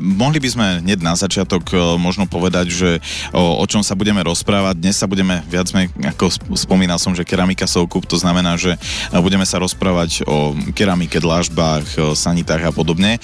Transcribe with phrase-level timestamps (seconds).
[0.03, 1.63] mohli by sme hneď na začiatok
[1.95, 2.91] možno povedať, že
[3.31, 4.83] o, čom sa budeme rozprávať.
[4.83, 6.27] Dnes sa budeme viac ako
[6.59, 8.75] spomínal som, že keramika Soukup, to znamená, že
[9.15, 13.19] budeme sa rozprávať o keramike, dlážbách, sanitách a podobne.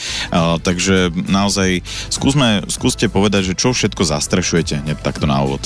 [0.62, 5.62] Takže naozaj skúsme, skúste povedať, že čo všetko zastrešujete hneď takto na úvod.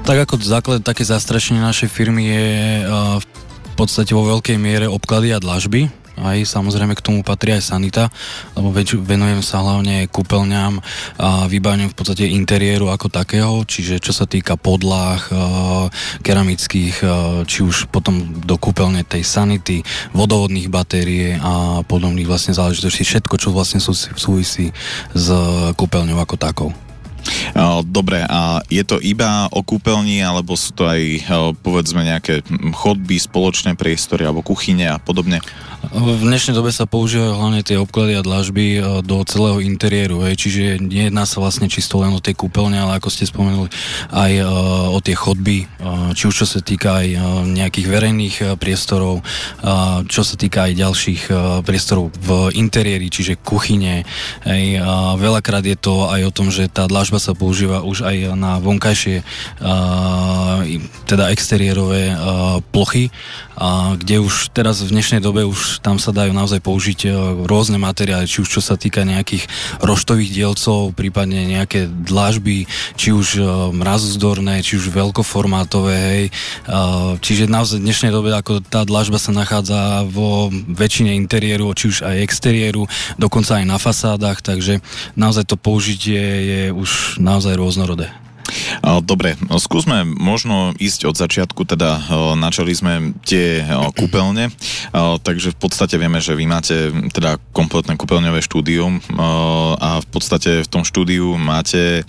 [0.00, 2.46] Tak ako základ také zastrašenie našej firmy je
[2.82, 5.86] uh, v podstate vo veľkej miere obklady a dlažby.
[6.20, 8.12] Aj samozrejme k tomu patrí aj sanita,
[8.52, 10.82] lebo venujem sa hlavne kúpeľňam
[11.16, 15.16] a vybaveniu v podstate interiéru ako takého, čiže čo sa týka podlah,
[16.20, 17.00] keramických,
[17.48, 19.80] či už potom do kúpeľne tej sanity,
[20.12, 23.80] vodovodných batérie a podobných vlastne záležitostí, všetko, čo vlastne
[24.18, 24.76] súvisí
[25.16, 25.26] s
[25.72, 26.70] kúpeľňou ako takou.
[27.86, 31.26] Dobre, a je to iba o kúpeľni, alebo sú to aj
[31.60, 32.42] povedzme nejaké
[32.74, 35.42] chodby, spoločné priestory alebo kuchyne a podobne?
[35.80, 40.36] V dnešnej dobe sa používajú hlavne tie obklady a dlažby e, do celého interiéru, hej,
[40.36, 43.72] čiže nejedná sa vlastne čisto len o tie kúpeľne, ale ako ste spomenuli,
[44.12, 44.44] aj e,
[44.92, 45.66] o tie chodby, e,
[46.12, 47.08] či už čo sa týka aj
[47.48, 49.24] nejakých verejných priestorov,
[50.08, 51.22] čo sa týka aj ďalších
[51.68, 54.08] priestorov v interiéri, čiže kuchyne.
[54.44, 54.80] Hej,
[55.20, 59.20] veľakrát je to aj o tom, že tá dlažba sa používa už aj na vonkajšie
[61.04, 62.16] teda exteriérové
[62.72, 63.12] plochy,
[64.00, 67.08] kde už teraz v dnešnej dobe už tam sa dajú naozaj použiť e,
[67.46, 69.46] rôzne materiály, či už čo sa týka nejakých
[69.78, 72.66] roštových dielcov, prípadne nejaké dlažby,
[72.98, 76.24] či už e, mrazozdorné, či už veľkoformátové, hej.
[76.26, 76.32] E,
[77.22, 82.02] čiže naozaj v dnešnej dobe ako tá dlažba sa nachádza vo väčšine interiéru, či už
[82.02, 84.82] aj exteriéru, dokonca aj na fasádach, takže
[85.14, 88.10] naozaj to použitie je už naozaj rôznorodé.
[89.04, 92.00] Dobre, skúsme možno ísť od začiatku, teda
[92.36, 93.64] načali sme tie
[93.96, 94.50] kúpeľne,
[95.24, 99.02] takže v podstate vieme, že vy máte teda kompletné kúpeľňové štúdium
[99.80, 102.02] a v podstate v tom štúdiu máte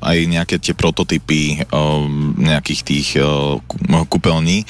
[0.00, 1.64] aj nejaké tie prototypy
[2.38, 3.08] nejakých tých
[3.88, 4.64] kúpeľní,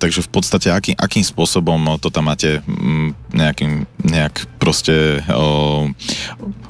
[0.00, 2.60] takže v podstate aký, akým spôsobom to tam máte
[3.34, 5.22] nejakým, nejak proste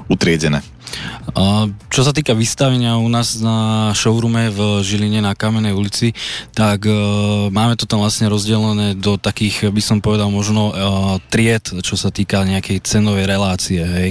[0.06, 0.62] utriedené?
[1.92, 6.16] Čo sa týka vystavenia u nás na showroome v Žiline na Kamenej ulici,
[6.56, 6.92] tak e,
[7.52, 10.74] máme to tam vlastne rozdelené do takých, by som povedal, možno e,
[11.28, 13.82] tried, čo sa týka nejakej cenovej relácie.
[13.84, 14.10] Hej.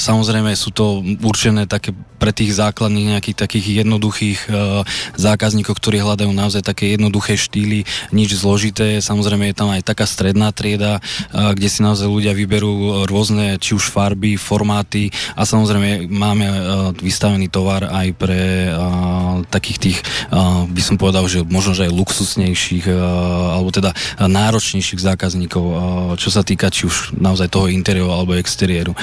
[0.00, 4.82] Samozrejme sú to určené také pre tých základných nejakých takých jednoduchých uh,
[5.20, 8.98] zákazníkov, ktorí hľadajú naozaj také jednoduché štýly, nič zložité.
[9.04, 13.72] Samozrejme je tam aj taká stredná trieda, uh, kde si naozaj ľudia vyberú rôzne či
[13.72, 16.56] už farby, formáty a samozrejme máme uh,
[17.00, 19.98] vystavený tovar aj pre uh, takých tých,
[20.66, 22.88] by som povedal, že možno, že aj luxusnejších
[23.52, 25.64] alebo teda náročnejších zákazníkov,
[26.16, 28.96] čo sa týka či už naozaj toho interiéru alebo exteriéru.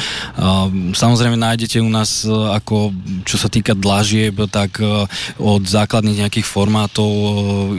[0.93, 2.93] Samozrejme nájdete u nás ako
[3.23, 5.07] čo sa týka dlažieb, tak e,
[5.39, 7.29] od základných nejakých formátov, e,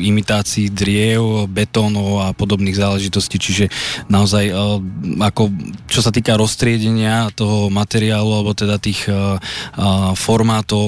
[0.09, 3.65] imitácií driev, betónov a podobných záležitostí, čiže
[4.09, 4.54] naozaj e,
[5.21, 5.51] ako
[5.91, 9.07] čo sa týka roztriedenia toho materiálu alebo teda tých
[10.19, 10.87] formátov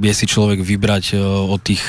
[0.00, 1.82] vie si človek vybrať od tých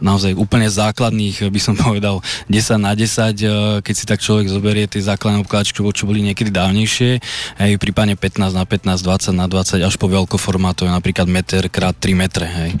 [0.00, 5.02] naozaj úplne základných, by som povedal 10 na 10, keď si tak človek zoberie tie
[5.02, 7.20] základné obkladačky, čo boli niekedy dávnejšie,
[7.60, 12.14] aj prípadne 15 na 15, 20 na 20 až po veľkoformátové, napríklad meter krát 3
[12.14, 12.72] metre, hej.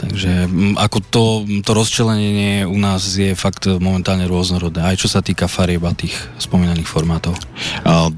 [0.00, 0.48] Takže
[0.80, 1.24] ako to,
[1.60, 6.88] to rozčlenenie u nás je fakt momentálne rôznorodé, aj čo sa týka farieb tých spomínaných
[6.88, 7.36] formátov.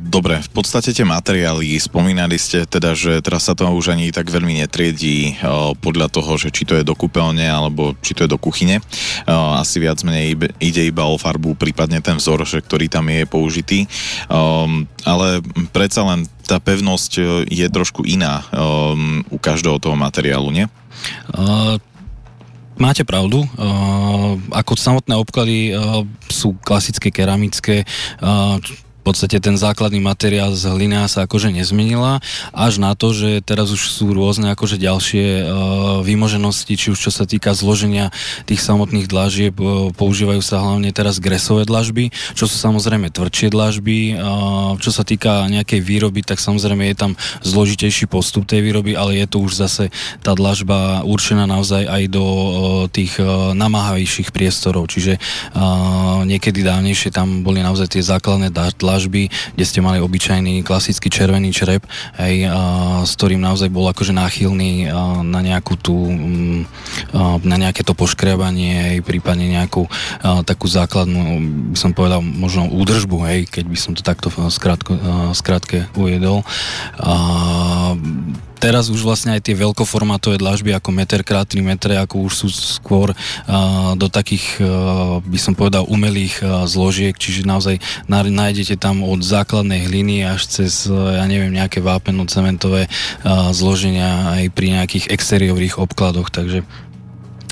[0.07, 4.31] Dobre, v podstate tie materiály, spomínali ste teda, že teraz sa to už ani tak
[4.31, 5.43] veľmi netriedí
[5.83, 8.79] podľa toho, že či to je do kúpeľne alebo či to je do kuchyne.
[9.27, 13.91] Asi viac menej ide iba o farbu, prípadne ten vzor, že ktorý tam je použitý.
[15.03, 15.43] Ale
[15.75, 18.45] predsa len tá pevnosť e, je trošku iná
[19.31, 20.67] u každého toho materiálu, nie?
[21.33, 21.79] Uh,
[22.73, 23.45] Máte pravdu.
[23.45, 27.85] Uh, ako samotné obklady uh, sú klasické keramické,
[29.03, 32.23] v podstate ten základný materiál z hlina sa akože nezmenila,
[32.55, 35.47] až na to, že teraz už sú rôzne akože ďalšie uh,
[36.07, 38.15] výmoženosti, či už čo sa týka zloženia
[38.47, 44.15] tých samotných dlažieb, uh, používajú sa hlavne teraz gresové dlažby, čo sú samozrejme tvrdšie dlažby,
[44.15, 47.13] uh, čo sa týka nejakej výroby, tak samozrejme je tam
[47.43, 49.91] zložitejší postup tej výroby, ale je to už zase
[50.23, 52.47] tá dlažba určená naozaj aj do uh,
[52.87, 59.33] tých uh, namáhavejších priestorov, čiže uh, niekedy dávnejšie tam boli naozaj tie základné dlažby dlažby,
[59.57, 61.89] kde ste mali obyčajný klasický červený črep,
[62.21, 66.61] hej, a, s ktorým naozaj bol akože náchylný a, na nejakú tú, mm,
[67.17, 71.41] a, na nejaké to poškriabanie, hej, prípadne nejakú a, takú základnú,
[71.73, 74.29] by som povedal, možno údržbu, hej, keď by som to takto
[75.33, 76.45] skrátke ujedol.
[77.01, 77.15] A,
[78.63, 82.49] teraz už vlastne aj tie veľkoformátové dlažby ako meter krát 3 metre, ako už sú
[82.49, 83.11] skôr
[83.99, 84.63] do takých,
[85.27, 86.39] by som povedal, umelých
[86.71, 92.87] zložiek, čiže naozaj nájdete tam od základnej hliny až cez, ja neviem, nejaké vápeno-cementové
[93.51, 96.63] zloženia aj pri nejakých exteriórnych obkladoch, takže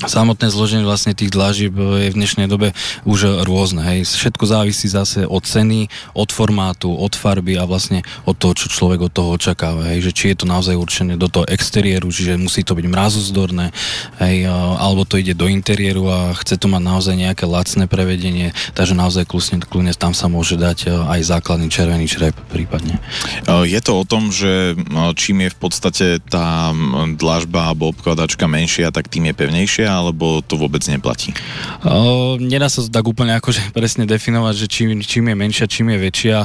[0.06, 2.72] samotné zloženie vlastne tých dlažieb je v dnešnej dobe
[3.04, 3.84] už rôzne.
[3.84, 4.08] Hej.
[4.08, 9.08] Všetko závisí zase od ceny, od formátu, od farby a vlastne od toho, čo človek
[9.08, 9.90] od toho očakáva.
[9.92, 10.08] Hej.
[10.08, 13.74] Že či je to naozaj určené do toho exteriéru, čiže musí to byť mrazozdorné,
[14.22, 14.46] hej,
[14.78, 19.26] alebo to ide do interiéru a chce to mať naozaj nejaké lacné prevedenie, takže naozaj
[19.26, 23.02] kľudne, kľudne tam sa môže dať aj základný červený črep prípadne.
[23.46, 24.78] Je to o tom, že
[25.18, 26.70] čím je v podstate tá
[27.18, 31.34] dlažba alebo obkladačka menšia, tak tým je pevnejšia alebo to vôbec neplatí?
[31.82, 35.90] Uh, nedá sa to tak úplne akože presne definovať, že čím, čím je menšia, čím
[35.94, 36.36] je väčšia.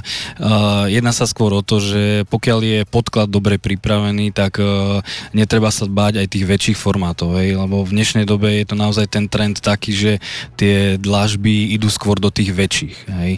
[0.42, 5.04] Uh, jedná sa skôr o to, že pokiaľ je podklad dobre pripravený, tak uh,
[5.36, 9.06] netreba sa báť aj tých väčších formátov, hej, lebo v dnešnej dobe je to naozaj
[9.06, 10.12] ten trend taký, že
[10.56, 12.98] tie dlažby idú skôr do tých väčších.
[13.12, 13.32] Hej.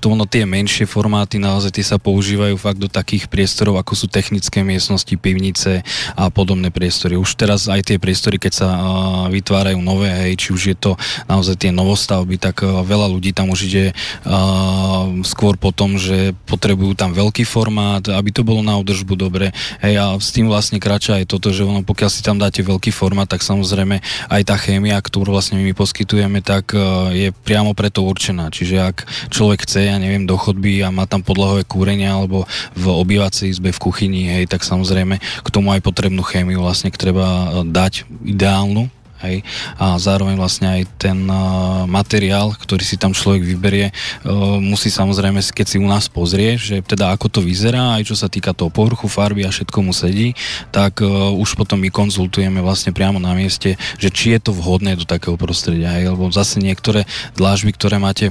[0.00, 4.06] to ono tie menšie formáty naozaj tie sa používajú fakt do takých priestorov, ako sú
[4.08, 5.84] technické miestnosti, pivnice
[6.16, 7.18] a podobné priestory.
[7.18, 10.96] Už teraz aj tie priestory, keď sa uh, vytvárajú nové, hej, či už je to
[11.28, 16.32] naozaj tie novostavby, tak uh, veľa ľudí tam už ide uh, skôr po tom, že
[16.48, 19.52] potrebujú tam veľký formát, aby to bolo na údržbu dobre.
[19.84, 22.88] Hej, a s tým vlastne kráča aj toto, že ono, pokiaľ si tam dáte veľký
[22.88, 24.00] formát, tak samozrejme
[24.32, 28.48] aj tá chémia, ktorú vlastne my poskytujeme, tak uh, je priamo preto určená.
[28.48, 28.96] Čiže ak
[29.28, 33.76] človek chce, ja neviem, do chodby a má tam podlahové kúrenie alebo v obývacej izbe
[33.76, 38.88] v kuchyni, hej, tak samozrejme k tomu aj potrebnú chémiu vlastne treba dať ideálnu,
[39.26, 39.44] Hej?
[39.80, 45.40] A zároveň vlastne aj ten uh, materiál, ktorý si tam človek vyberie, uh, musí samozrejme,
[45.40, 48.72] keď si u nás pozrie, že teda ako to vyzerá, aj čo sa týka toho
[48.72, 50.32] povrchu, farby a všetko mu sedí,
[50.70, 54.96] tak uh, už potom my konzultujeme vlastne priamo na mieste, že či je to vhodné
[54.96, 55.94] do takého prostredia.
[55.96, 56.14] Hej?
[56.14, 58.30] Lebo zase niektoré dlážby, ktoré máte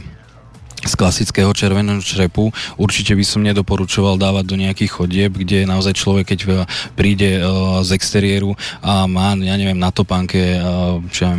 [0.84, 6.36] z klasického červeného črepu určite by som nedoporučoval dávať do nejakých chodieb, kde naozaj človek,
[6.36, 6.48] keď e,
[6.94, 8.54] príde uh, z exteriéru
[8.84, 11.36] a má, ja neviem, na topánke uh, čo uh,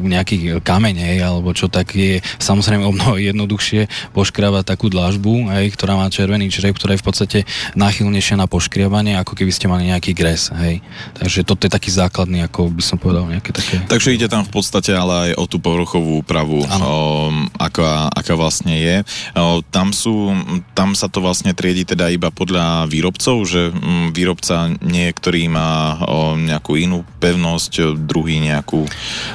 [0.00, 5.72] nejaký kameň, hej, alebo čo, tak je samozrejme o mnoho jednoduchšie poškriavať takú dlažbu, hej,
[5.76, 7.38] ktorá má červený črep, ktorá je v podstate
[7.76, 10.80] náchylnejšia na poškriavanie, ako keby ste mali nejaký gres, hej.
[11.20, 13.76] Takže toto je taký základný, ako by som povedal, nejaké také...
[13.86, 16.68] Takže ide tam v podstate ale aj o tú povrchovú úpravu, o,
[17.60, 18.98] aká, aká vlastne je je.
[19.74, 20.30] Tam, sú,
[20.78, 25.98] tam sa to vlastne triedi teda iba podľa výrobcov, že mm, výrobca niektorý má
[26.38, 28.86] nejakú inú pevnosť, druhý nejakú,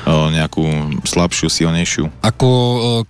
[0.08, 0.64] nejakú
[1.04, 2.06] slabšiu, silnejšiu.
[2.24, 2.50] Ako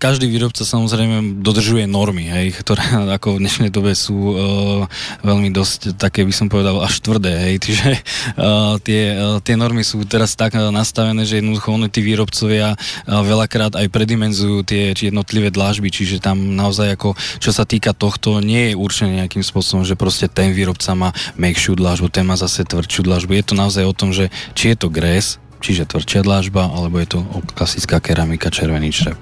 [0.01, 2.81] každý výrobca samozrejme dodržuje normy, hej, ktoré
[3.17, 4.33] ako v dnešnej dobe sú
[5.21, 7.89] veľmi dosť také, by som povedal, až tvrdé, hej, čiže
[8.87, 9.03] tie,
[9.43, 12.73] tie normy sú teraz tak nastavené, že jednoducho oni tí výrobcovia
[13.05, 18.71] veľakrát aj predimenzujú tie jednotlivé dlážby, čiže tam naozaj ako, čo sa týka tohto, nie
[18.71, 23.01] je určené nejakým spôsobom, že proste ten výrobca má mekšiu dlažbu, ten má zase tvrdšiu
[23.09, 23.33] dlažbu.
[23.33, 27.17] Je to naozaj o tom, že či je to gres, čiže tvrdšia dlažba, alebo je
[27.17, 27.19] to
[27.57, 29.17] klasická keramika červený črep.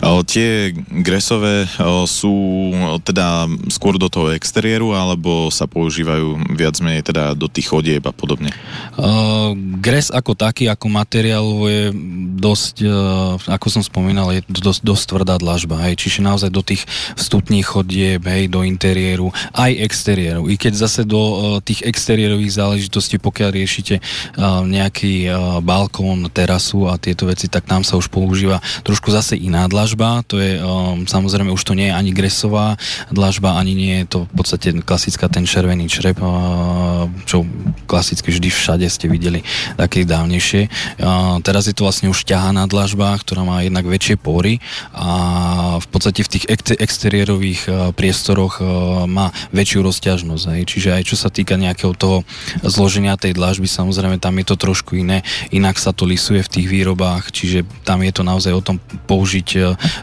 [0.00, 0.74] O, tie
[1.04, 2.30] gresové o, sú
[2.72, 8.02] o, teda skôr do toho exteriéru, alebo sa používajú viac menej teda do tých chodieb
[8.06, 8.50] a podobne?
[8.96, 11.92] Uh, gres ako taký, ako materiál je
[12.40, 16.84] dosť, uh, ako som spomínal, je dosť, dosť tvrdá dlažba, hej, čiže naozaj do tých
[17.16, 20.48] vstupných chodieb, hej, do interiéru, aj exteriéru.
[20.48, 26.88] I keď zase do uh, tých exteriérových záležitostí, pokiaľ riešite uh, nejaký uh, balkón, terasu
[26.88, 30.56] a tieto veci, tak tam sa už používa trošku zase iná iná dlažba, to je
[30.56, 32.80] um, samozrejme už to nie je ani gresová
[33.12, 37.44] dlažba, ani nie je to v podstate klasická ten červený črep, uh, čo
[37.84, 39.44] klasicky vždy všade ste videli
[39.76, 40.72] také dávnejšie.
[40.96, 44.64] Uh, teraz je to vlastne už ťahaná dlažba, ktorá má jednak väčšie pory
[44.96, 46.44] a v podstate v tých
[46.80, 50.44] exteriérových uh, priestoroch uh, má väčšiu rozťažnosť.
[50.56, 50.62] Hej.
[50.72, 52.24] Čiže aj čo sa týka nejakého toho
[52.64, 55.20] zloženia tej dlažby, samozrejme tam je to trošku iné,
[55.52, 59.49] inak sa to lisuje v tých výrobách, čiže tam je to naozaj o tom použiť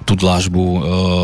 [0.04, 0.80] tú dlažbu uh,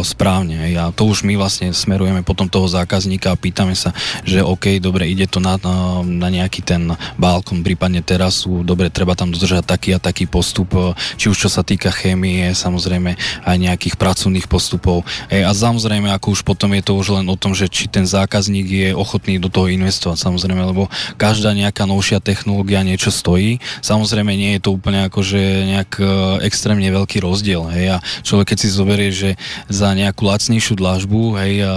[0.06, 0.72] správne.
[0.77, 3.92] A to už my vlastne smerujeme potom toho zákazníka a pýtame sa,
[4.24, 5.60] že OK, dobre, ide to na,
[6.03, 10.74] na nejaký ten balkón, prípadne terasu, dobre, treba tam dodržať taký a taký postup,
[11.15, 15.03] či už čo sa týka chémie, samozrejme aj nejakých pracovných postupov.
[15.27, 18.03] Hej, a samozrejme, ako už potom je to už len o tom, že či ten
[18.03, 23.60] zákazník je ochotný do toho investovať, samozrejme, lebo každá nejaká novšia technológia niečo stojí.
[23.84, 25.39] Samozrejme, nie je to úplne akože
[25.74, 26.03] nejak e,
[26.48, 27.68] extrémne veľký rozdiel.
[27.72, 29.34] Hej, a človek keď si zoberie, že
[29.65, 31.67] za nejakú lacnejšiu dlažbu hej, e,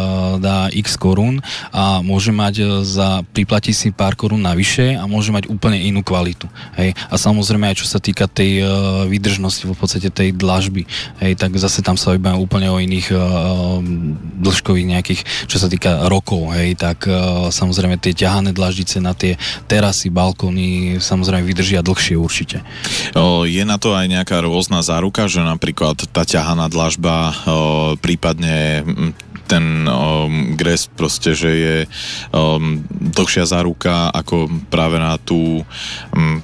[0.43, 1.41] dá x korún
[1.73, 6.05] a môže mať e, za, priplatí si pár korún navyše a môže mať úplne inú
[6.05, 6.51] kvalitu.
[6.77, 6.93] Hej.
[7.09, 10.85] A samozrejme aj čo sa týka tej uh, výdržnosti v podstate tej dlažby,
[11.23, 13.79] hej, tak zase tam sa vybavíme úplne o iných uh,
[14.43, 17.09] dĺžkových nejakých, čo sa týka rokov, hej, tak
[17.51, 19.39] samozrejme tie ťahané dlaždice na tie
[19.71, 22.61] terasy, balkóny samozrejme vydržia dlhšie určite.
[23.47, 27.33] Je na to aj nejaká rôzna záruka, že napríklad tá ťahaná dlažba,
[28.03, 28.83] prípadne
[29.47, 31.77] ten um, gres proste, že je
[32.35, 35.63] um, dlhšia záruka ako práve na tú
[36.11, 36.43] um,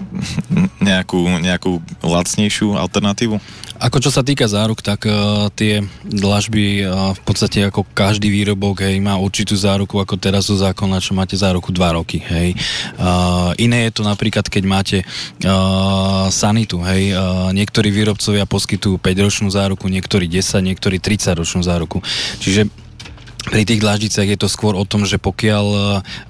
[0.78, 3.42] nejakú, nejakú lacnejšiu alternatívu?
[3.82, 8.86] Ako čo sa týka záruk, tak uh, tie dlažby uh, v podstate ako každý výrobok
[8.86, 12.22] hej, má určitú záruku, ako teraz zo zákona, čo máte záruku 2 roky.
[12.22, 12.54] Hej.
[12.94, 14.98] Uh, iné je to napríklad, keď máte
[15.42, 16.78] uh, sanitu.
[16.86, 17.10] Hej.
[17.10, 21.98] Uh, niektorí výrobcovia poskytujú 5-ročnú záruku, niektorí 10, niektorí 30-ročnú záruku.
[22.38, 22.70] Čiže
[23.42, 25.80] pri tých dlaždiciach je to skôr o tom, že pokiaľ e,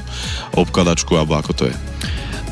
[0.55, 1.75] obkladačku alebo ako to je.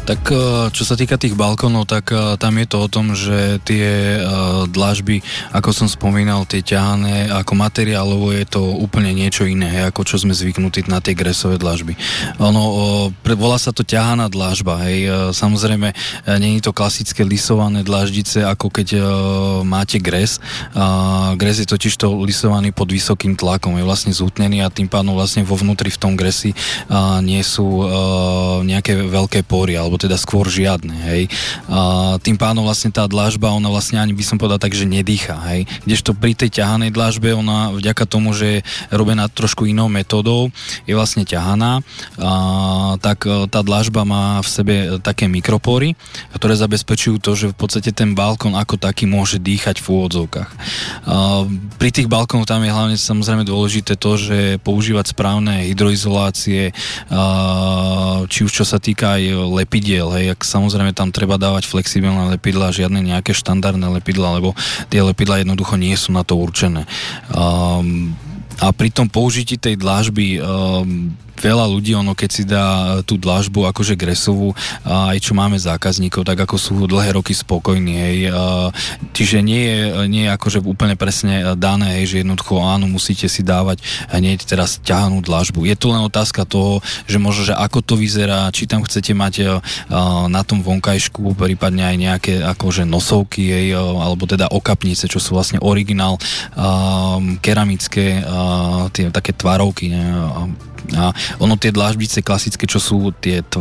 [0.10, 0.38] Tak e,
[0.74, 4.20] čo sa týka tých balkónov, tak e, tam je to o tom, že tie e,
[4.66, 5.22] dlažby,
[5.54, 10.34] ako som spomínal, tie ťahané, ako materiálovo je to úplne niečo iné, ako čo sme
[10.34, 11.94] zvyknutí na tie gresové dlažby.
[12.42, 12.64] Ono,
[13.22, 15.30] volá sa to ťahaná dlažba, hej.
[15.30, 15.94] Samozrejme,
[16.26, 18.98] je to klasické lisované dlaždice, ako keď
[19.62, 20.42] máte gres.
[21.38, 25.46] Gres je totiž to lisovaný pod vysokým tlakom, je vlastne zútnený a tým pádom vlastne
[25.46, 26.56] vo vnútri v tom gresi
[27.22, 27.86] nie sú
[28.66, 31.28] nejaké veľké pory, alebo teda skôr žiadne, hej.
[31.68, 35.36] A tým pádom vlastne tá dlažba, ona vlastne ani by som povedal tak, že nedýcha,
[35.52, 35.68] hej.
[35.84, 40.48] Kdežto pri tej ťahanej dlažbe, ona vďaka tomu, že je robená trošku inou metódou,
[40.88, 41.84] je vlastne ťahaná,
[42.18, 42.32] a,
[43.04, 46.00] tak e, tá dlažba má v sebe také mikropory,
[46.32, 50.50] ktoré zabezpečujú to, že v podstate ten balkón ako taký môže dýchať v úvodzovkách.
[50.50, 51.44] A,
[51.76, 56.72] pri tých balkónoch tam je hlavne samozrejme dôležité to, že používať správne hydroizolácie,
[58.30, 62.70] či už čo sa týka aj lepidiel, hej, ak samozrejme tam treba dávať flexibilné lepidla,
[62.70, 64.54] žiadne nejaké štandardné lepidla, lebo
[64.94, 66.86] tie lepidla jednoducho nie sú na to určené.
[68.60, 70.38] A pri tom použití tej dlážby
[71.40, 74.52] veľa ľudí, ono keď si dá tú dlažbu akože gresovú,
[74.84, 78.18] aj čo máme zákazníkov, tak ako sú dlhé roky spokojní, hej.
[79.16, 79.80] Čiže nie je,
[80.12, 83.80] nie je akože úplne presne dané, hej, že jednoducho áno, musíte si dávať
[84.12, 85.64] hneď teraz ťahanú dlažbu.
[85.64, 89.64] Je to len otázka toho, že možno, že ako to vyzerá, či tam chcete mať
[90.28, 95.64] na tom vonkajšku, prípadne aj nejaké akože nosovky, hej, alebo teda okapnice, čo sú vlastne
[95.64, 96.20] originál
[97.40, 98.20] keramické,
[98.92, 100.04] tie také tvarovky, ne,
[100.96, 103.60] a ono tie dláždice klasické, čo sú tieto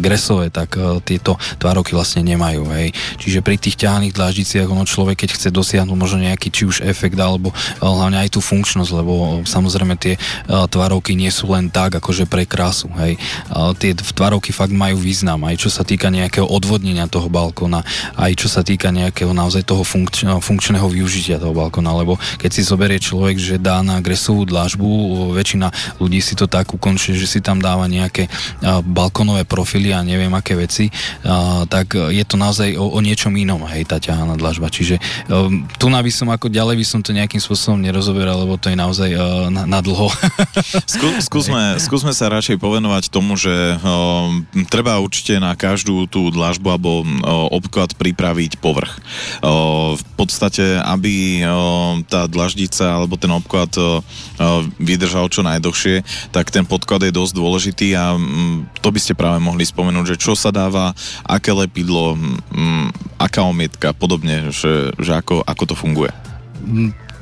[0.00, 2.70] gresové, tak uh, tieto tvároky vlastne nemajú.
[2.74, 2.94] Hej.
[3.20, 7.18] Čiže pri tých ťahaných dláždiciach ono človek, keď chce dosiahnuť možno nejaký či už efekt
[7.18, 10.14] alebo uh, hlavne aj tú funkčnosť, lebo uh, samozrejme tie
[10.46, 12.90] tvárovky nie sú len tak, akože pre krásu.
[13.00, 13.18] Hej.
[13.80, 17.82] Tie tvárovky fakt majú význam, aj čo sa týka nejakého odvodnenia toho balkóna,
[18.18, 22.62] aj čo sa týka nejakého naozaj toho funkč- funkčného využitia toho balkóna, lebo keď si
[22.62, 24.86] zoberie človek, že dá na gresovú dlážbu,
[25.34, 28.28] väčšina ľudí si to tak ukončí, že si tam dáva nejaké
[28.84, 30.88] balkonové profily a neviem aké veci,
[31.68, 34.68] tak je to naozaj o, o niečom inom, hej, tá ťahaná dlažba.
[34.68, 34.98] Čiže
[35.28, 38.76] um, tu by som ako ďalej by som to nejakým spôsobom nerozoberal, lebo to je
[38.76, 40.10] naozaj uh, na, na dlho.
[40.94, 46.68] Skú, skúsme, skúsme sa radšej povenovať tomu, že um, treba určite na každú tú dlažbu
[46.68, 47.22] alebo um,
[47.52, 49.00] obklad pripraviť povrch.
[49.40, 54.02] Um, v podstate, aby um, tá dlaždica alebo ten obklad um,
[54.76, 59.38] vydržal čo najdlhšie, tak ten podklad je dosť dôležitý a mm, to by ste práve
[59.38, 60.90] mohli spomenúť, že čo sa dáva,
[61.22, 66.10] aké lepidlo, mm, aká omietka, podobne, že, že ako, ako to funguje.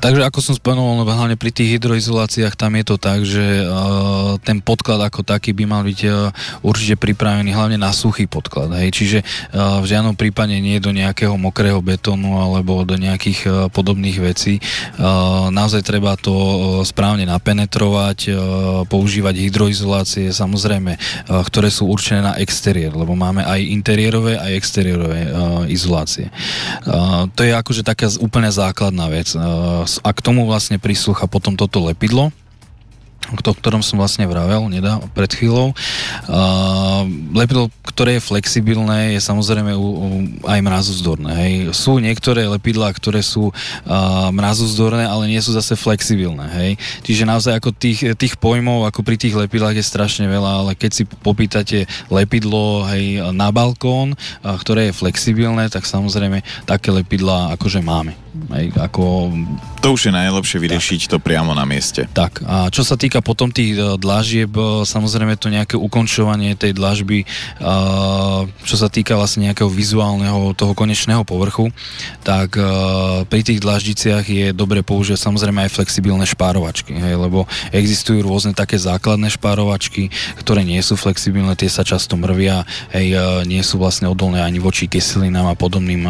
[0.02, 4.58] Takže ako som spomenul, hlavne pri tých hydroizoláciách tam je to tak, že uh, ten
[4.58, 6.34] podklad ako taký by mal byť uh,
[6.66, 8.74] určite pripravený hlavne na suchý podklad.
[8.82, 8.98] Hej.
[8.98, 14.18] Čiže uh, v žiadnom prípade nie do nejakého mokrého betónu alebo do nejakých uh, podobných
[14.18, 14.58] vecí.
[14.98, 18.36] Uh, naozaj treba to uh, správne napenetrovať, uh,
[18.90, 25.30] používať hydroizolácie, samozrejme, uh, ktoré sú určené na exteriér, lebo máme aj interiérové, aj exteriérové
[25.30, 26.26] uh, izolácie.
[26.90, 29.30] Uh, to je akože taká úplne základná vec.
[29.38, 32.32] Uh, a k tomu vlastne prislúcha potom toto lepidlo,
[33.30, 35.70] o ktorom som vlastne vravel nedá, pred chvíľou.
[36.26, 40.06] Uh, lepidlo, ktoré je flexibilné, je samozrejme u, u,
[40.42, 41.30] aj mrazozdorné.
[41.30, 41.52] Hej.
[41.70, 46.50] Sú niektoré lepidlá, ktoré sú uh, mrazozdorné, ale nie sú zase flexibilné.
[46.50, 46.70] Hej.
[47.06, 50.90] Čiže naozaj ako tých, tých pojmov, ako pri tých lepidlách je strašne veľa, ale keď
[50.90, 57.80] si popýtate lepidlo hej, na balkón, uh, ktoré je flexibilné, tak samozrejme také lepidlá akože
[57.80, 58.18] máme.
[58.32, 59.28] Hej, ako...
[59.84, 61.10] To už je najlepšie vyriešiť tak.
[61.12, 62.08] to priamo na mieste.
[62.16, 66.72] Tak, a čo sa týka potom tých e, dlažieb, e, samozrejme to nejaké ukončovanie tej
[66.72, 67.26] dlažby, e,
[68.64, 71.68] čo sa týka vlastne nejakého vizuálneho toho konečného povrchu,
[72.24, 72.54] tak
[73.28, 78.78] pri tých dlaždiciach je dobre použiť samozrejme aj flexibilné špárovačky, hej, lebo existujú rôzne také
[78.78, 82.62] základné špárovačky, ktoré nie sú flexibilné, tie sa často mrvia,
[82.94, 86.06] hej, nie sú vlastne odolné ani voči kyselinám a podobným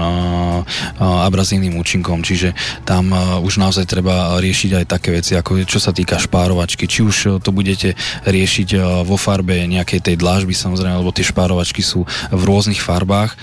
[1.01, 2.53] abrazívnym účinkom človekom, čiže
[2.85, 7.01] tam uh, už naozaj treba riešiť aj také veci, ako čo sa týka špárovačky, či
[7.01, 7.97] už uh, to budete
[8.29, 13.35] riešiť uh, vo farbe nejakej tej dlážby samozrejme, lebo tie špárovačky sú v rôznych farbách.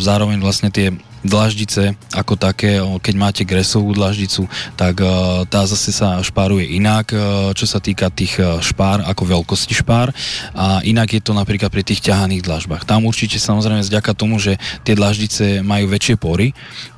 [0.00, 0.90] Zároveň vlastne tie
[1.22, 5.00] dlaždice ako také, keď máte gresovú dlaždicu, tak
[5.48, 7.14] tá zase sa špáruje inak,
[7.54, 10.10] čo sa týka tých špár, ako veľkosti špár
[10.52, 12.82] a inak je to napríklad pri tých ťahaných dlažbách.
[12.84, 16.52] Tam určite samozrejme vďaka tomu, že tie dlaždice majú väčšie pory,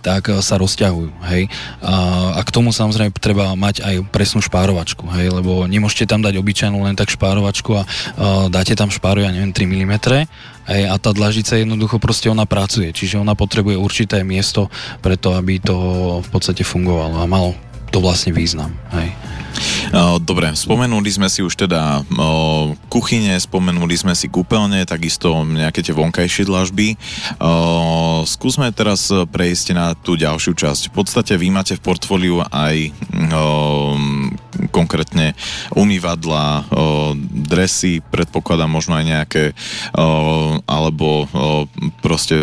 [0.04, 1.48] tak sa rozťahujú, hej.
[1.80, 1.94] A,
[2.36, 6.84] a k tomu samozrejme treba mať aj presnú špárovačku, hej, lebo nemôžete tam dať obyčajnú
[6.84, 7.84] len tak špárovačku a, a
[8.52, 9.94] dáte tam špáru, ja neviem, 3 mm
[10.64, 14.72] Hej, a tá dlažica jednoducho proste ona pracuje, čiže ona potrebuje určité miesto
[15.04, 15.76] preto, aby to
[16.24, 17.52] v podstate fungovalo a malo
[17.92, 18.72] to vlastne význam.
[18.96, 19.12] Hej.
[19.94, 22.02] Dobre, spomenuli sme si už teda
[22.90, 26.98] kuchyne, spomenuli sme si kúpeľne, takisto nejaké tie vonkajšie dlažby.
[28.26, 30.90] Skúsme teraz prejsť na tú ďalšiu časť.
[30.90, 32.90] V podstate vy máte v portfóliu aj
[34.74, 35.38] konkrétne
[35.78, 36.66] umývadla,
[37.30, 39.44] dresy, predpokladám možno aj nejaké,
[40.66, 41.30] alebo
[42.02, 42.42] proste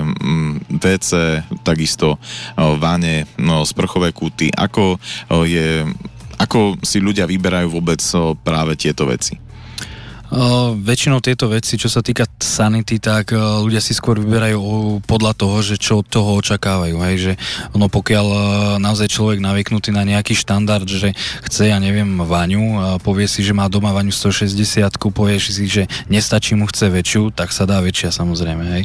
[0.72, 2.16] WC, takisto
[2.56, 4.48] vane, no, sprchové kúty.
[4.56, 4.96] Ako
[5.44, 5.84] je
[6.42, 8.02] ako si ľudia vyberajú vôbec
[8.42, 9.38] práve tieto veci?
[10.32, 15.36] Uh, väčšinou tieto veci, čo sa týka sanity, tak uh, ľudia si skôr vyberajú podľa
[15.36, 17.04] toho, že čo od toho očakávajú.
[17.04, 17.34] Hej, že
[17.76, 18.42] ono pokiaľ uh,
[18.80, 21.12] naozaj človek navyknutý na nejaký štandard, že
[21.52, 24.56] chce, ja neviem, vaňu, uh, povie si, že má doma vaňu 160,
[25.12, 28.64] povie si, že nestačí mu, chce väčšiu, tak sa dá väčšia samozrejme.
[28.80, 28.84] Hej.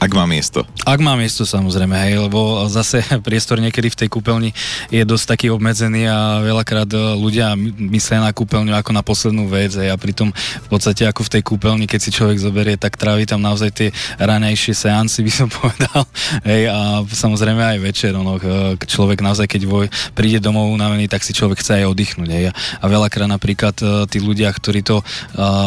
[0.00, 0.64] Ak má miesto.
[0.88, 4.56] Ak má miesto samozrejme, hej, lebo zase priestor niekedy v tej kúpeľni
[4.88, 9.76] je dosť taký obmedzený a veľakrát e, ľudia myslia na kúpeľňu ako na poslednú vec
[9.76, 13.28] hej, a pritom v podstate ako v tej kúpeľni, keď si človek zoberie, tak trávi
[13.28, 16.08] tam naozaj tie ranejšie seansy, by som povedal,
[16.48, 18.40] hej, a samozrejme aj večer, ono,
[18.80, 19.86] človek naozaj, keď voj,
[20.16, 24.16] príde domov unavený, tak si človek chce aj oddychnúť, hej, a veľakrát napríklad e, tí
[24.16, 25.04] ľudia, ktorí to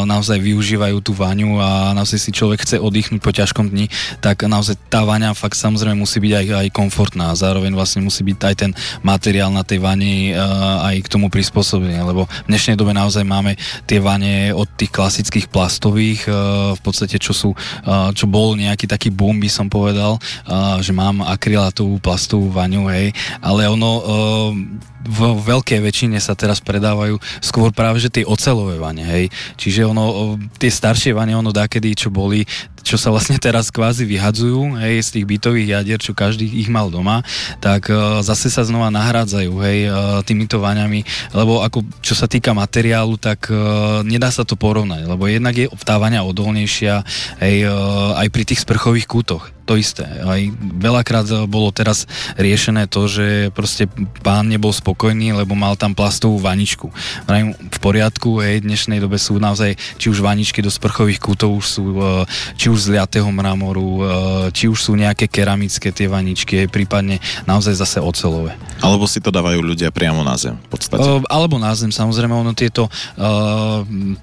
[0.10, 3.86] naozaj využívajú tú vaňu a naozaj si človek chce oddychnúť po ťažkom dni,
[4.24, 8.24] tak naozaj tá vaňa fakt samozrejme musí byť aj, aj komfortná a zároveň vlastne musí
[8.24, 8.72] byť aj ten
[9.04, 13.60] materiál na tej vani uh, aj k tomu prispôsobený, lebo v dnešnej dobe naozaj máme
[13.84, 18.88] tie vane od tých klasických plastových, uh, v podstate čo sú, uh, čo bol nejaký
[18.88, 23.12] taký boom, by som povedal, uh, že mám akrylátovú plastovú vaňu, hej,
[23.44, 24.56] ale ono uh,
[25.04, 29.28] v veľkej väčšine sa teraz predávajú skôr práve, že tie ocelové vane, hej.
[29.60, 32.48] Čiže ono, tie staršie vane, ono dákedy, čo boli,
[32.84, 36.92] čo sa vlastne teraz kvázi vyhadzujú, hej, z tých bytových jadier, čo každý ich mal
[36.92, 37.24] doma,
[37.64, 42.52] tak uh, zase sa znova nahrádzajú, hej, uh, týmito vaňami, lebo ako, čo sa týka
[42.52, 47.02] materiálu, tak uh, nedá sa to porovnať, lebo jednak je tá vaňa odolnejšia,
[47.40, 50.04] hej, uh, aj pri tých sprchových kútoch to isté.
[50.04, 52.04] Aj veľakrát bolo teraz
[52.36, 53.88] riešené to, že proste
[54.20, 56.92] pán nebol spokojný, lebo mal tam plastovú vaničku.
[57.24, 61.64] Vrajím, v poriadku, hej, v dnešnej dobe sú naozaj či už vaničky do sprchových kútov,
[61.64, 61.84] už sú
[62.60, 64.02] či už z liatého mramoru, e,
[64.54, 68.56] či už sú nejaké keramické tie vaničky, prípadne naozaj zase ocelové.
[68.84, 71.04] Alebo si to dávajú ľudia priamo na zem, v podstate.
[71.04, 72.88] E, alebo na zem, samozrejme, ono tieto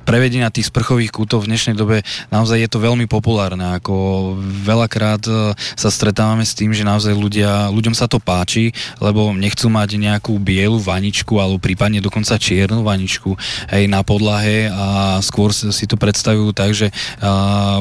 [0.04, 5.22] prevedenia tých sprchových kútov v dnešnej dobe naozaj je to veľmi populárne, ako veľakrát
[5.56, 10.36] sa stretávame s tým, že naozaj ľudia, ľuďom sa to páči, lebo nechcú mať nejakú
[10.40, 13.36] bielu vaničku alebo prípadne dokonca čiernu vaničku
[13.72, 16.88] hej, na podlahe a skôr si to predstavujú tak, že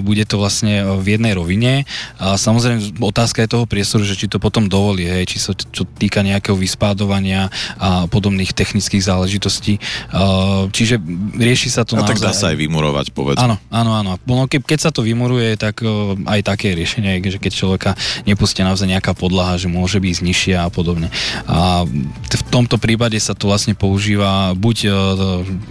[0.04, 0.59] bude to vlastne
[1.00, 1.84] v jednej rovine
[2.20, 5.86] a samozrejme otázka je toho priestoru, že či to potom dovolí, hej, či sa čo
[5.86, 9.78] týka nejakého vyspádovania a podobných technických záležitostí.
[10.12, 11.00] A, čiže
[11.38, 12.18] rieši sa to a naozaj...
[12.18, 13.40] tak dá sa aj vymurovať, povedz.
[13.40, 14.18] Áno, áno, áno.
[14.26, 17.92] No, ke, keď sa to vymuruje, tak o, aj také riešenie, že keď človeka
[18.26, 21.12] nepustí naozaj nejaká podlaha, že môže byť nižšia a podobne.
[21.46, 21.86] A
[22.30, 24.90] v tomto prípade sa to vlastne používa buď e,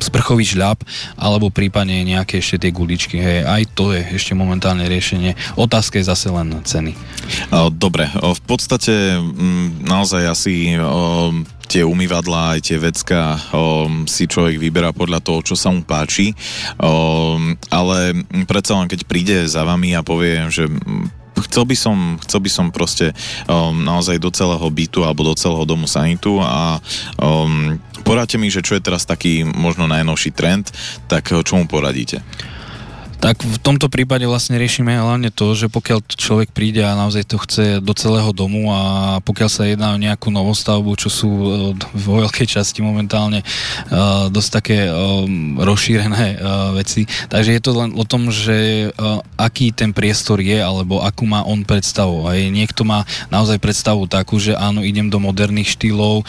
[0.02, 0.78] sprchový žľab,
[1.18, 3.18] alebo prípadne nejaké ešte tie guličky.
[3.18, 5.34] Hej, aj to je ešte momentálne riešenie.
[5.58, 6.94] Otázka je zase len ceny.
[7.74, 9.18] Dobre, v podstate
[9.82, 10.78] naozaj asi
[11.68, 13.36] tie umývadlá, aj tie vecka
[14.08, 16.32] si človek vyberá podľa toho, čo sa mu páči.
[17.68, 17.98] Ale
[18.46, 20.70] predsa len keď príde za vami a povie, že
[21.46, 23.14] chcel by som, chcel by som proste
[23.46, 26.82] um, naozaj do celého bytu alebo do celého domu sanitu a
[27.22, 30.74] um, poradte mi, že čo je teraz taký možno najnovší trend,
[31.06, 32.26] tak čo mu poradíte?
[33.18, 37.36] Tak v tomto prípade vlastne riešime hlavne to, že pokiaľ človek príde a naozaj to
[37.42, 41.46] chce do celého domu a pokiaľ sa jedná o nejakú novostavbu, čo sú e,
[41.98, 47.10] vo veľkej časti momentálne uh, dosť také um, rozšírené uh, veci.
[47.26, 51.42] Takže je to len o tom, že uh, aký ten priestor je, alebo akú má
[51.42, 52.30] on predstavu.
[52.30, 53.02] Aj niekto má
[53.34, 56.22] naozaj predstavu takú, že áno, idem do moderných štýlov,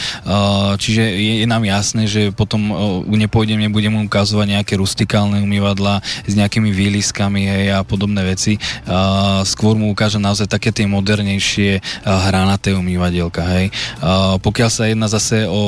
[0.81, 2.71] čiže je, je nám jasné, že potom
[3.09, 8.55] nepôjdem, nebudem ukazovať nejaké rustikálne umývadla s nejakými výliskami hej, a podobné veci.
[8.87, 13.43] Uh, skôr mu ukážem naozaj také tie modernejšie hranaté umývadielka.
[13.43, 13.75] Hej.
[13.99, 15.61] Uh, pokiaľ sa jedná zase o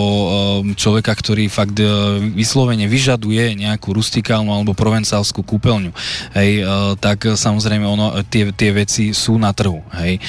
[0.80, 5.91] človeka, ktorý fakt uh, vyslovene vyžaduje nejakú rustikálnu alebo provencálskú kúpeľňu,
[6.39, 9.84] hej, uh, tak samozrejme ono, tie, tie veci sú na trhu.
[9.97, 10.21] Hej.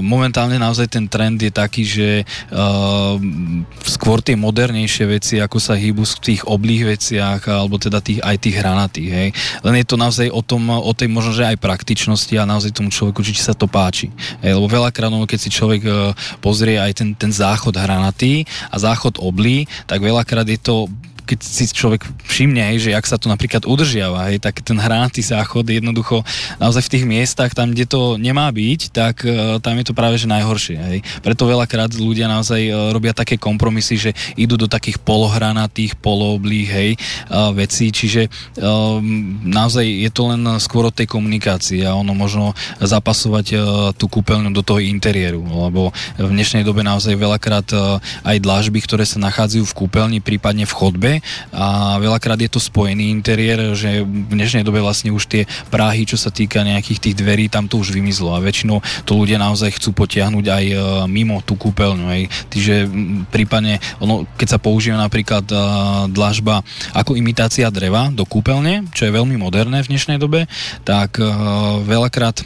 [0.00, 3.20] Momentálne naozaj ten trend je taký, že uh,
[3.84, 8.36] skôr tie modernejšie veci, ako sa hýbu v tých oblých veciach, alebo teda tých, aj
[8.40, 9.10] tých hranatých.
[9.12, 9.28] Hej.
[9.60, 12.88] Len je to naozaj o tom, o tej možno, že aj praktičnosti a naozaj tomu
[12.88, 14.08] človeku, či sa to páči.
[14.40, 15.84] Hej, lebo veľakrát, no, keď si človek
[16.40, 20.88] pozrie aj ten, ten záchod hranatý a záchod oblí, tak veľakrát je to
[21.30, 25.22] keď si človek všimne, hej, že ak sa to napríklad udržiava, hej, tak ten hranatý
[25.22, 26.26] záchod jednoducho
[26.58, 30.18] naozaj v tých miestach, tam, kde to nemá byť, tak uh, tam je to práve
[30.18, 30.78] že najhoršie.
[30.80, 30.98] Hej.
[31.22, 36.90] Preto veľakrát ľudia naozaj uh, robia také kompromisy, že idú do takých polohranatých, polooblých hej,
[37.30, 38.32] uh, vecí, čiže
[39.44, 43.46] naozaj je to len skôr od tej komunikácie a ono možno zapasovať
[43.96, 47.68] tú kúpeľňu do toho interiéru, lebo v dnešnej dobe naozaj veľakrát
[48.24, 51.10] aj dlážby, ktoré sa nachádzajú v kúpeľni, prípadne v chodbe,
[51.54, 56.18] a veľakrát je to spojený interiér, že v dnešnej dobe vlastne už tie práhy, čo
[56.18, 59.94] sa týka nejakých tých dverí, tam to už vymizlo a väčšinou to ľudia naozaj chcú
[59.94, 62.06] potiahnuť aj e, mimo tú kúpeľňu.
[62.12, 62.24] Hej.
[62.52, 62.74] Čiže
[63.30, 65.60] prípadne, ono, keď sa používa napríklad uh,
[66.10, 70.46] dlažba ako imitácia dreva do kúpeľne, čo je veľmi moderné v dnešnej dobe,
[70.84, 72.42] tak uh, veľakrát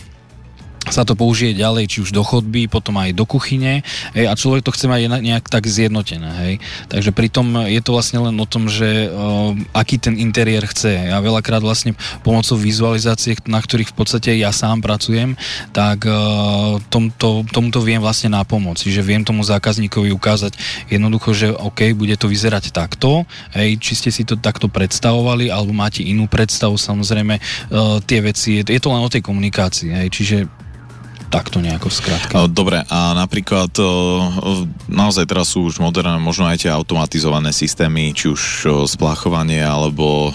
[0.93, 3.81] sa to použije ďalej, či už do chodby, potom aj do kuchyne
[4.13, 6.31] hej, a človek to chce mať nejak tak zjednotené.
[6.45, 6.55] Hej.
[6.93, 11.09] Takže pritom je to vlastne len o tom, že uh, aký ten interiér chce.
[11.09, 15.39] Ja veľakrát vlastne pomocou vizualizácie, na ktorých v podstate ja sám pracujem,
[15.73, 18.81] tak uh, tomto, tomuto viem vlastne na pomoc.
[18.81, 20.57] Čiže viem tomu zákazníkovi ukázať
[20.93, 23.25] jednoducho, že OK, bude to vyzerať takto,
[23.57, 28.61] hej, či ste si to takto predstavovali, alebo máte inú predstavu, samozrejme uh, tie veci,
[28.61, 29.91] je, je to len o tej komunikácii.
[29.95, 30.37] Hej, čiže
[31.35, 32.47] takto nejako skrátka.
[32.47, 33.75] Dobre, a napríklad
[34.87, 40.31] naozaj teraz sú už moderné možno aj tie automatizované systémy, či už spláchovanie, alebo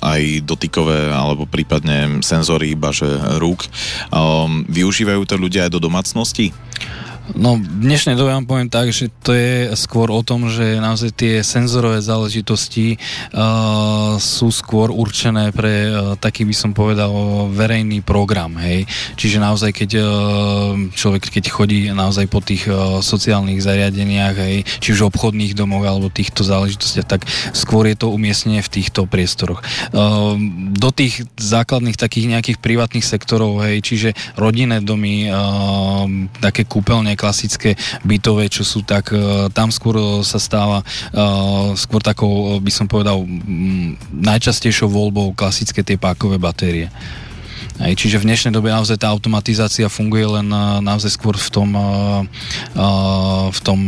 [0.00, 3.04] aj dotykové, alebo prípadne senzory iba že
[3.36, 3.68] rúk.
[4.72, 6.56] Využívajú to ľudia aj do domácnosti?
[7.34, 11.10] No, v dnešnej dobe vám poviem tak, že to je skôr o tom, že naozaj
[11.10, 13.02] tie senzorové záležitosti
[13.34, 17.10] uh, sú skôr určené pre uh, taký by som povedal
[17.50, 18.86] verejný program, hej.
[19.18, 20.06] Čiže naozaj, keď uh,
[20.94, 26.06] človek, keď chodí naozaj po tých uh, sociálnych zariadeniach, hej, či už obchodných domoch alebo
[26.06, 29.66] týchto záležitostiach, tak skôr je to umiestnenie v týchto priestoroch.
[29.90, 30.38] Uh,
[30.78, 36.06] do tých základných takých nejakých privátnych sektorov, hej, čiže rodinné domy, uh,
[36.38, 37.74] také kúpeľne, klasické
[38.04, 40.84] bytové, čo sú tak, e, tam skôr e, sa stáva e,
[41.74, 43.24] skôr takou, by som povedal,
[44.12, 46.92] najčastejšou voľbou klasické tie pákové batérie.
[47.76, 51.76] Hej, čiže v dnešnej dobe naozaj tá automatizácia funguje len uh, naozaj skôr v tom,
[51.76, 52.24] uh,
[52.72, 53.78] uh, v tom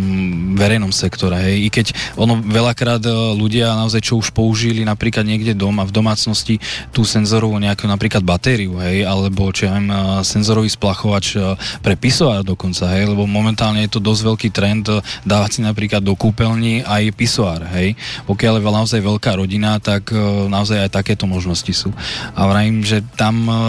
[0.60, 1.40] verejnom sektore.
[1.40, 1.56] Hej.
[1.64, 1.86] I keď
[2.20, 3.00] ono veľakrát
[3.32, 6.60] ľudia naozaj čo už použili napríklad niekde doma, v domácnosti
[6.92, 9.88] tú senzorovú nejakú napríklad batériu, hej, alebo čo ja viem,
[10.20, 11.40] senzorový splachovač
[11.80, 14.84] pre pisoár dokonca, hej, lebo momentálne je to dosť veľký trend
[15.24, 17.96] dávať si napríklad do kúpeľní aj pisoár, hej.
[18.28, 20.12] Pokiaľ je naozaj veľká rodina, tak
[20.50, 21.94] naozaj aj takéto možnosti sú.
[22.36, 23.48] A vrajím, že tam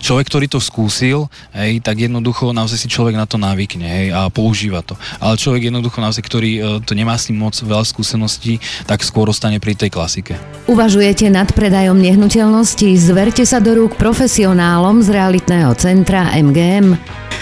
[0.00, 4.32] človek, ktorý to skúsil, hej, tak jednoducho naozaj si človek na to navykne hej, a
[4.32, 4.96] používa to.
[5.20, 8.58] Ale človek jednoducho naozaj, ktorý uh, to nemá s tým moc veľa skúseností,
[8.88, 10.34] tak skôr ostane pri tej klasike.
[10.66, 12.96] Uvažujete nad predajom nehnuteľností?
[12.96, 16.96] Zverte sa do rúk profesionálom z realitného centra MGM.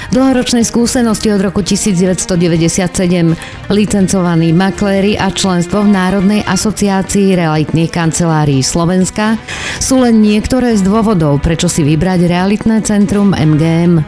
[0.08, 3.36] Dlhoročnej skúsenosti od roku 1997,
[3.68, 9.36] licencovaní makléri a členstvo v Národnej asociácii realitných kancelárií Slovenska
[9.76, 14.00] sú len niektoré z dôvodov, prečo si vybrať realitné centrum MGM.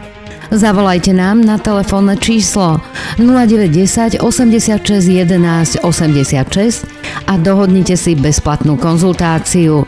[0.49, 2.81] Zavolajte nám na telefónne číslo
[3.21, 6.89] 0910 86 11 86
[7.29, 9.85] a dohodnite si bezplatnú konzultáciu.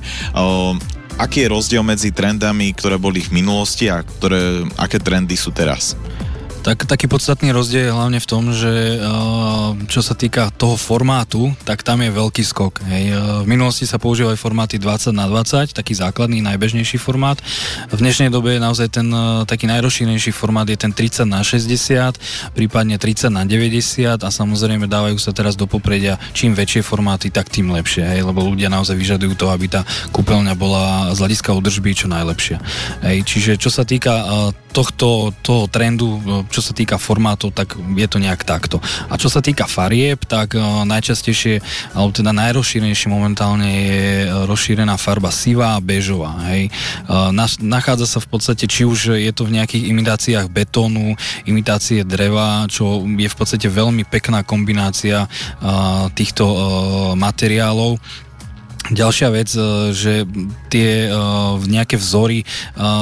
[1.20, 6.00] aký je rozdiel medzi trendami, ktoré boli v minulosti a ktoré, aké trendy sú teraz?
[6.60, 9.02] Tak taký podstatný rozdiel je hlavne v tom, že
[9.90, 12.86] čo sa týka toho formátu, tak tam je veľký skok.
[12.86, 13.16] Hej.
[13.42, 17.42] V minulosti sa používali formáty 20 na 20, taký základný, najbežnejší formát.
[17.90, 19.08] V dnešnej dobe je naozaj ten
[19.50, 25.18] taký najrozšírenejší formát je ten 30 na 60, prípadne 30 na 90 a samozrejme dávajú
[25.18, 29.34] sa teraz do popredia čím väčšie formáty, tak tým lepšie, hej, lebo ľudia naozaj vyžadujú
[29.34, 29.82] to, aby tá
[30.14, 32.62] kúpeľňa bola z hľadiska udržby čo najlepšia.
[33.02, 34.28] Hej, čiže čo sa týka
[34.70, 38.82] tohto toho trendu, čo sa týka formátov, tak je to nejak takto.
[39.10, 41.62] A čo sa týka farieb, tak uh, najčastejšie,
[41.94, 44.04] alebo teda najrozšírenejšie momentálne je
[44.50, 46.36] rozšírená farba sivá a bežová.
[46.52, 46.74] Hej.
[47.06, 47.30] Uh,
[47.62, 51.14] nachádza sa v podstate, či už je to v nejakých imitáciách betónu,
[51.46, 55.30] imitácie dreva, čo je v podstate veľmi pekná kombinácia
[56.18, 56.46] týchto
[57.16, 58.02] materiálov
[58.90, 60.14] Ďalšia vec, e, že
[60.74, 61.10] tie e,
[61.70, 62.46] nejaké vzory e,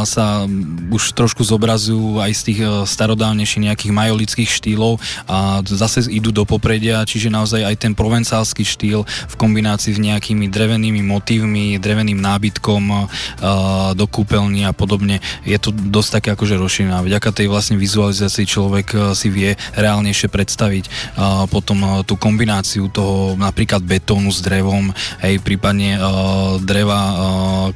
[0.04, 0.43] sa
[0.91, 7.08] už trošku zobrazujú aj z tých starodávnejších nejakých majolických štýlov a zase idú do popredia,
[7.08, 12.84] čiže naozaj aj ten provencálsky štýl v kombinácii s nejakými drevenými motívmi, dreveným nábytkom
[13.93, 17.04] do kúpeľní a podobne, je to dosť také akože rozšírené.
[17.04, 21.15] Vďaka tej vlastne vizualizácii človek si vie reálnejšie predstaviť
[21.52, 27.13] potom tú kombináciu toho napríklad betónu s drevom, hej, prípadne prípadne uh, dreva uh,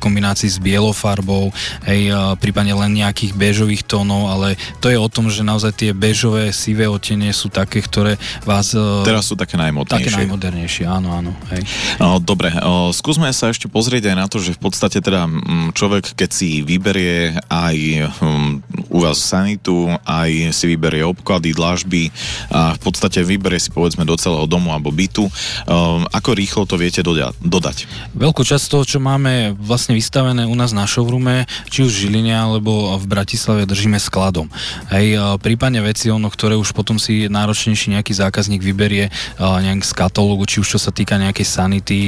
[0.01, 1.53] kombinácii s bielou farbou,
[1.85, 5.91] hej, uh, prípadne len nejakých bežových tónov, ale to je o tom, že naozaj tie
[5.93, 8.73] bežové, sivé otenie sú také, ktoré vás...
[9.05, 10.09] Teraz sú také najmodernejšie.
[10.09, 11.31] Také najmodernejšie, áno, áno.
[11.53, 11.61] Hej.
[12.01, 15.29] Uh, dobre, uh, skúsme sa ešte pozrieť aj na to, že v podstate teda
[15.77, 17.77] človek, keď si vyberie aj
[18.17, 22.09] um, u vás sanitu, aj si vyberie obklady, dlažby
[22.49, 26.81] a v podstate vyberie si povedzme do celého domu alebo bytu, uh, ako rýchlo to
[26.81, 27.90] viete dodať?
[28.11, 32.35] Veľkú časť toho, čo máme vlastne vystavené u nás na showroome, či už v Žiline
[32.35, 34.51] alebo v Bratislave držíme skladom.
[34.91, 40.45] Hej, prípadne veci, ono, ktoré už potom si náročnejší nejaký zákazník vyberie nejak z katalógu,
[40.45, 41.99] či už čo sa týka nejakej sanity,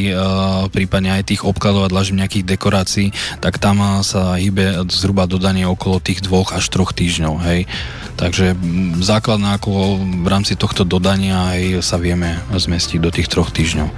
[0.70, 3.08] prípadne aj tých obkladov a dlažím nejakých dekorácií,
[3.40, 7.34] tak tam sa hýbe zhruba dodanie okolo tých dvoch až troch týždňov.
[7.48, 7.66] Hej.
[8.14, 8.54] Takže
[9.02, 13.90] základná ako v rámci tohto dodania aj sa vieme zmestiť do tých troch týždňov.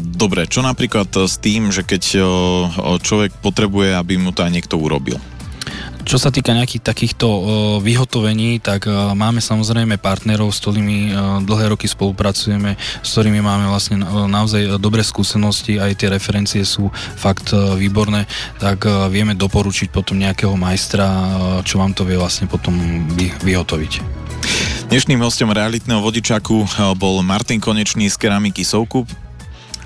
[0.00, 0.79] Dobre, čo napríklad
[1.26, 2.02] s tým, že keď
[3.04, 5.20] človek potrebuje, aby mu to aj niekto urobil?
[6.00, 7.28] Čo sa týka nejakých takýchto
[7.84, 11.12] vyhotovení, tak máme samozrejme partnerov, s ktorými
[11.44, 17.52] dlhé roky spolupracujeme, s ktorými máme vlastne naozaj dobré skúsenosti, aj tie referencie sú fakt
[17.52, 18.24] výborné,
[18.56, 21.06] tak vieme doporučiť potom nejakého majstra,
[21.68, 22.74] čo vám to vie vlastne potom
[23.14, 23.92] vy, vyhotoviť.
[24.90, 26.66] Dnešným hostom realitného vodičaku
[26.96, 29.06] bol Martin Konečný z keramiky Soukup.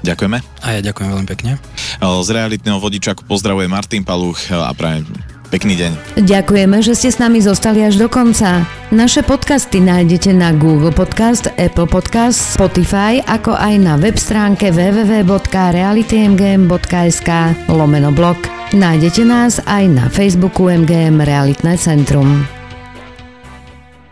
[0.05, 0.39] Ďakujeme.
[0.61, 1.57] A ja ďakujem veľmi pekne.
[1.99, 5.09] Z realitného vodičaku pozdravuje Martin Paluch a prajem
[5.55, 6.19] Pekný deň.
[6.27, 8.67] Ďakujeme, že ste s nami zostali až do konca.
[8.91, 17.31] Naše podcasty nájdete na Google Podcast, Apple Podcast, Spotify, ako aj na web stránke www.realitymgm.sk
[17.71, 18.35] lomeno blog.
[18.75, 22.51] Nájdete nás aj na Facebooku MGM Realitné centrum.